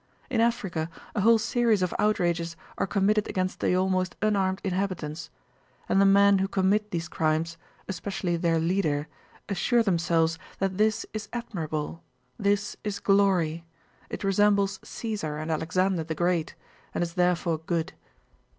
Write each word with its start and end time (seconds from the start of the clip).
In 0.31 0.41
Africa 0.41 0.89
a 1.13 1.21
whole 1.21 1.37
series 1.37 1.83
of 1.83 1.93
outrages 1.99 2.57
are 2.79 2.87
committed 2.87 3.27
against 3.27 3.59
the 3.59 3.75
almost 3.75 4.15
unarmed 4.19 4.59
inhabitants. 4.63 5.29
And 5.87 6.01
the 6.01 6.07
men 6.07 6.39
who 6.39 6.47
commit 6.47 6.89
these 6.89 7.07
crimes, 7.07 7.55
especially 7.87 8.35
their 8.35 8.57
leader, 8.57 9.07
assure 9.47 9.83
themselves 9.83 10.39
that 10.57 10.79
this 10.79 11.05
is 11.13 11.29
admirable, 11.33 12.01
this 12.39 12.75
is 12.83 12.99
glory—it 12.99 14.23
resembles 14.23 14.79
Caesar 14.83 15.37
and 15.37 15.51
Alexander 15.51 16.03
the 16.03 16.15
Great 16.15 16.55
and 16.95 17.03
is 17.03 17.13
therefore 17.13 17.59
good. 17.59 17.93